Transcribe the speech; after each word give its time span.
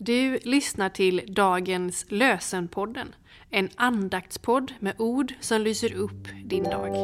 Du 0.00 0.38
lyssnar 0.42 0.88
till 0.88 1.22
dagens 1.28 2.06
Lösenpodden, 2.08 3.14
en 3.50 3.68
andaktspodd 3.76 4.72
med 4.80 4.94
ord 4.98 5.32
som 5.40 5.60
lyser 5.60 5.94
upp 5.94 6.28
din 6.44 6.64
dag. 6.64 6.94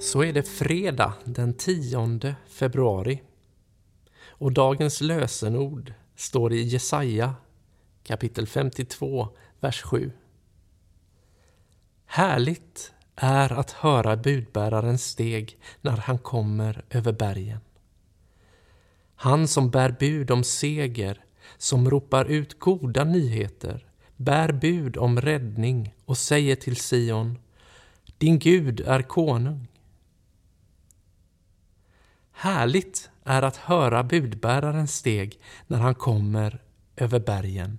Så 0.00 0.22
är 0.22 0.32
det 0.32 0.42
fredag 0.42 1.14
den 1.24 1.54
10 1.54 2.34
februari. 2.48 3.22
Och 4.28 4.52
dagens 4.52 5.00
lösenord 5.00 5.92
står 6.16 6.52
i 6.52 6.62
Jesaja 6.62 7.34
kapitel 8.02 8.46
52, 8.46 9.28
vers 9.60 9.82
7. 9.82 10.12
Härligt 12.06 12.92
är 13.16 13.52
att 13.52 13.70
höra 13.70 14.16
budbärarens 14.16 15.04
steg 15.04 15.58
när 15.80 15.96
han 15.96 16.18
kommer 16.18 16.84
över 16.90 17.12
bergen. 17.12 17.60
Han 19.14 19.48
som 19.48 19.70
bär 19.70 19.96
bud 20.00 20.30
om 20.30 20.44
seger, 20.44 21.24
som 21.56 21.90
ropar 21.90 22.24
ut 22.24 22.58
goda 22.58 23.04
nyheter, 23.04 23.86
bär 24.16 24.52
bud 24.52 24.96
om 24.96 25.20
räddning 25.20 25.94
och 26.04 26.18
säger 26.18 26.56
till 26.56 26.76
Sion, 26.76 27.38
din 28.18 28.38
Gud 28.38 28.80
är 28.80 29.02
konung. 29.02 29.66
Härligt 32.32 33.10
är 33.24 33.42
att 33.42 33.56
höra 33.56 34.02
budbärarens 34.02 34.94
steg 34.94 35.40
när 35.66 35.78
han 35.78 35.94
kommer 35.94 36.62
över 36.96 37.20
bergen. 37.20 37.78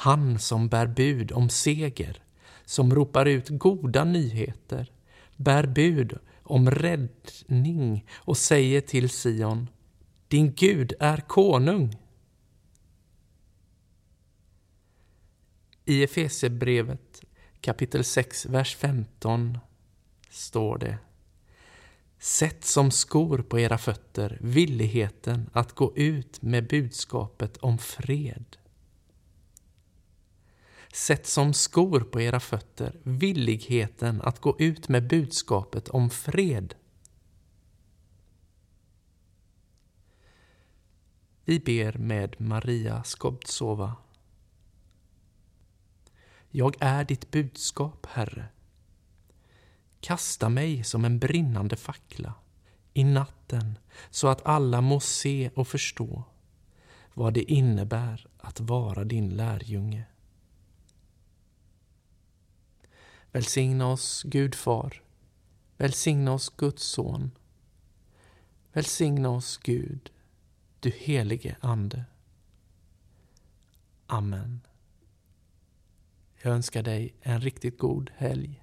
Han 0.00 0.38
som 0.38 0.68
bär 0.68 0.86
bud 0.86 1.32
om 1.32 1.48
seger, 1.48 2.22
som 2.64 2.94
ropar 2.94 3.26
ut 3.26 3.48
goda 3.48 4.04
nyheter, 4.04 4.92
bär 5.36 5.66
bud 5.66 6.18
om 6.42 6.70
räddning 6.70 8.06
och 8.14 8.36
säger 8.36 8.80
till 8.80 9.08
Sion, 9.08 9.68
din 10.28 10.54
Gud 10.54 10.92
är 11.00 11.16
konung. 11.16 11.96
I 15.84 16.02
Efesierbrevet 16.02 17.22
kapitel 17.60 18.04
6, 18.04 18.46
vers 18.46 18.76
15 18.76 19.58
står 20.30 20.78
det 20.78 20.98
Sätt 22.18 22.64
som 22.64 22.90
skor 22.90 23.38
på 23.38 23.58
era 23.58 23.78
fötter 23.78 24.38
villigheten 24.40 25.50
att 25.52 25.72
gå 25.72 25.96
ut 25.96 26.42
med 26.42 26.68
budskapet 26.68 27.56
om 27.56 27.78
fred. 27.78 28.56
Sätt 30.92 31.26
som 31.26 31.52
skor 31.52 32.00
på 32.00 32.20
era 32.20 32.40
fötter 32.40 33.00
villigheten 33.02 34.20
att 34.22 34.40
gå 34.40 34.56
ut 34.58 34.88
med 34.88 35.08
budskapet 35.08 35.88
om 35.88 36.10
fred. 36.10 36.74
Vi 41.44 41.60
ber 41.60 41.98
med 41.98 42.40
Maria 42.40 43.04
Skobtsova. 43.04 43.96
Jag 46.50 46.76
är 46.80 47.04
ditt 47.04 47.30
budskap, 47.30 48.06
Herre. 48.10 48.48
Kasta 50.00 50.48
mig 50.48 50.84
som 50.84 51.04
en 51.04 51.18
brinnande 51.18 51.76
fackla 51.76 52.34
i 52.92 53.04
natten 53.04 53.78
så 54.10 54.28
att 54.28 54.46
alla 54.46 54.80
må 54.80 55.00
se 55.00 55.50
och 55.54 55.68
förstå 55.68 56.24
vad 57.14 57.34
det 57.34 57.52
innebär 57.52 58.26
att 58.38 58.60
vara 58.60 59.04
din 59.04 59.28
lärjunge. 59.28 60.04
Välsigna 63.32 63.86
oss, 63.86 64.22
Gud 64.22 64.54
Far. 64.54 65.02
Välsigna 65.76 66.32
oss, 66.32 66.48
Guds 66.56 66.82
Son. 66.82 67.30
Välsigna 68.72 69.30
oss, 69.30 69.58
Gud, 69.58 70.10
du 70.80 70.90
helige 70.90 71.56
Ande. 71.60 72.04
Amen. 74.06 74.60
Jag 76.42 76.54
önskar 76.54 76.82
dig 76.82 77.14
en 77.20 77.40
riktigt 77.40 77.78
god 77.78 78.10
helg. 78.16 78.62